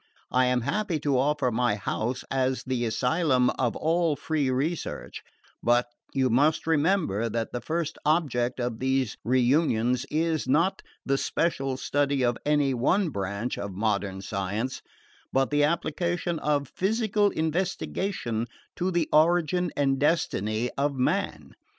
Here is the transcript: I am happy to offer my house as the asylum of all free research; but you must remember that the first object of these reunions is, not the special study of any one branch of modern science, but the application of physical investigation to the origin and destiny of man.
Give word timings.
I 0.31 0.45
am 0.45 0.61
happy 0.61 0.99
to 1.01 1.19
offer 1.19 1.51
my 1.51 1.75
house 1.75 2.23
as 2.31 2.63
the 2.63 2.85
asylum 2.85 3.51
of 3.59 3.75
all 3.75 4.15
free 4.15 4.49
research; 4.49 5.21
but 5.61 5.85
you 6.11 6.27
must 6.31 6.65
remember 6.65 7.29
that 7.29 7.51
the 7.51 7.61
first 7.61 7.99
object 8.03 8.59
of 8.59 8.79
these 8.79 9.15
reunions 9.23 10.07
is, 10.09 10.47
not 10.47 10.81
the 11.05 11.19
special 11.19 11.77
study 11.77 12.23
of 12.25 12.35
any 12.47 12.73
one 12.73 13.09
branch 13.09 13.59
of 13.59 13.73
modern 13.73 14.21
science, 14.23 14.81
but 15.31 15.51
the 15.51 15.63
application 15.65 16.39
of 16.39 16.71
physical 16.75 17.29
investigation 17.29 18.47
to 18.77 18.89
the 18.89 19.07
origin 19.13 19.69
and 19.77 19.99
destiny 19.99 20.71
of 20.79 20.95
man. 20.95 21.51